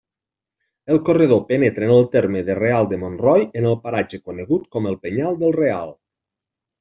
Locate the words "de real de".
2.47-2.99